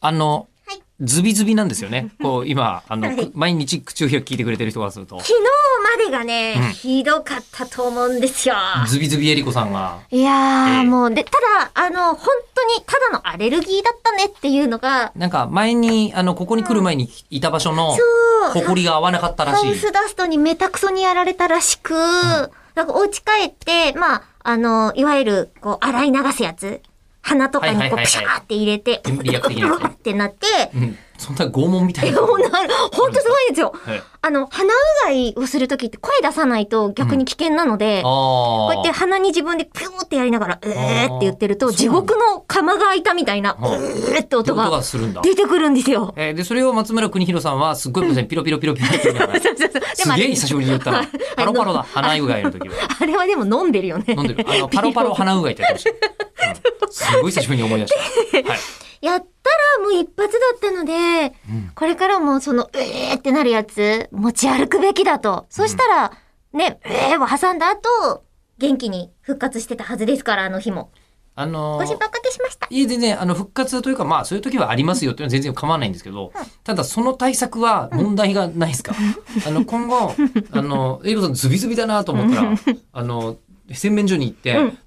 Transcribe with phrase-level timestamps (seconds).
[0.00, 0.82] あの、はい。
[1.00, 2.10] ズビズビなんですよね。
[2.22, 3.16] こう、今、あの、はい。
[3.16, 5.34] く毎日口を開き聞いてくれてる人がすると、昨日
[5.98, 6.72] までがね、うん。
[6.72, 8.54] ひどかったと思うんですよ。
[8.86, 10.84] ズビズビえりこさんが、いやー、ええ。
[10.84, 18.02] もう、で、ただ、あの、本当に、ただのアレルギーだったねっていうのが、なんか前に、あの、ここに来る前にいた場所の、そ
[18.48, 19.66] う、埃が合わなかったらしい。
[19.66, 21.92] ハウスダストにめたくそにやられたらしく、
[22.74, 26.80] なんかお家帰って、まあ、あの、いわゆる、こう、洗い流すやつ。
[27.22, 30.96] 鼻とかにこう、ピシャーって入れて、リアク的なやつねってなって、うん。
[31.18, 32.18] そんな拷問みたいえ、な。
[32.18, 32.40] ほん
[33.12, 33.74] とすごいんですよ。
[33.84, 38.92] はいあの、鼻うがいをするときって声出さないと逆に危険なので、あこうやってあ。
[38.92, 45.22] 鼻に自分でピューってやりながら、えーって言ってると、そう地獄の釜が開いたみたいな、うはいーって音音ががするんだ。
[45.22, 46.12] 出てくるんですよ。
[46.18, 49.82] えーで、それを松村邦弘さんは、すっごいピロピロピロピロって言いながら、そうそうそう。
[49.96, 51.02] すげえ久しぶりに言った
[51.36, 52.74] パロパロだ、鼻うがいの時は。
[53.00, 54.04] あれはでも飲んでるよね。
[54.16, 54.44] 飲んでる。
[54.46, 55.90] あの、パロパロ鼻うがいってやってました。
[56.90, 57.94] うんすごい久しぶりに思い出し
[58.42, 58.50] た。
[58.50, 58.60] はい。
[59.00, 65.46] やったらもう一発だったので、うんこれからもその、えーってなるやつ、持ち歩くべきだと。
[65.48, 66.12] そしたら、
[66.52, 68.22] ね、えーを挟んだ後、
[68.58, 70.90] 元気に復活してたはずですから、あの日も。
[71.36, 72.66] あのーご心配おかけしました。
[72.68, 76.32] いえ、全然、あの、復活というか、まあ、そういう時はありますよっていうのは全然構わないんですけど、
[76.64, 78.94] ただ、その対策は問題がないですか、
[79.46, 80.14] あの、今後、
[80.50, 82.52] あの、エイコさんズビズビだなと思ったら、
[82.92, 83.36] あの、
[83.72, 84.78] 洗面所に行って、うん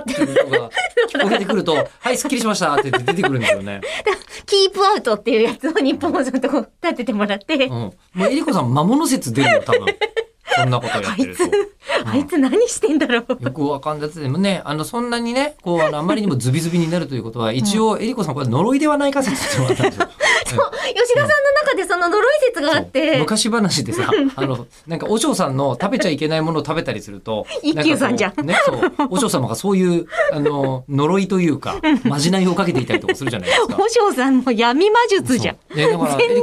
[0.00, 0.70] っていう音が
[1.08, 3.80] 聞こえてくると、はい、すっきりしましたって出てくるんですよね。
[4.46, 7.70] キープアウトっていうやつを日本放送のとこ立ててもらって、うん。
[7.70, 9.86] もうエリコさん魔物説出るよ、多分。
[10.62, 11.44] そんなことやってると。
[12.04, 13.44] あいつ何してんだろう。
[13.44, 20.08] よくわかんないでもね、あの、そんなにね、こう、あの、あまりにもズビズビになるということは、一応、エリコさん、これ呪いではないか説ってったんですよ。
[20.46, 33.76] そう、吉田さんの中でその呪い説があって、昔話でさ、あの、なんか、お嬢さんの食べちゃいけないものを食べたりすると、一休さんじゃんね、そう、お嬢様がそういう、あの、呪いというか、まじないをかけていたりとかするじゃないですか。
[33.78, 35.56] お嬢さんの闇魔術じゃん。
[35.74, 35.88] 全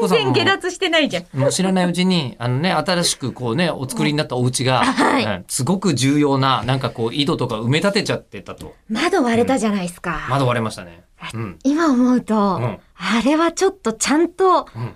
[0.07, 1.25] 然下脱してないじゃん。
[1.33, 8.75] もう知らないうちに、あのね、新しくこうね、お作りになったお家が、はいうんすごく重要な、なんかこう、井戸とか埋め立てちゃってたと。
[8.89, 10.27] 窓割れたじゃないですか。
[10.29, 11.03] 窓割れましたね。
[11.33, 11.59] うん。
[11.63, 14.95] 今思うと、んあれはちょっとちゃんとうん。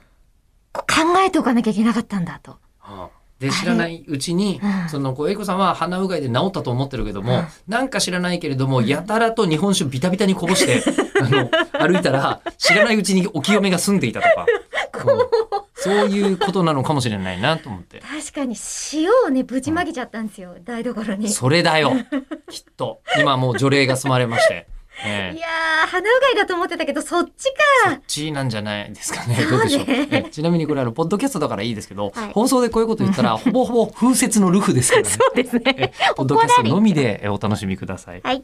[0.74, 2.52] こう考えておかなきゃいけなかったんだと。
[2.80, 10.84] はあで、知らないうちにう、んその、こう、エイコさんは鼻うがいで治ったと思ってるけどもうん、なんか知らないけれども、やたらと日本酒ビタビタにこぼして、
[11.20, 11.50] あの、
[11.80, 14.46] 歩いたら、知らないうちにお清めが済んでいたとか、
[15.04, 15.41] うん
[15.82, 18.00] そういうことなのかもしれないなと思って。
[18.06, 18.56] 確かに
[18.94, 21.26] 塩をね、ぶちまけちゃったんですよ、台所に。
[21.26, 21.94] いそれだよ。
[22.50, 23.02] きっと。
[23.20, 24.68] 今もう除霊が済まれまして。
[25.04, 27.52] ええやー、鼻うがいだと思ってたけど、そっち
[27.86, 27.90] か。
[27.90, 29.36] そっちなんじゃないですかね。
[29.36, 29.86] ねどうでしょう。
[29.88, 35.10] えちなみにこれあの、ポッドキャストだからいいですけど、はい放送でこういうこと言ったら、 ほぼほぼ風雪のルフですからね。
[35.10, 35.92] そうですねえ。
[36.16, 38.22] ポッドキャストのみでえお楽しみください。
[38.24, 38.44] はい。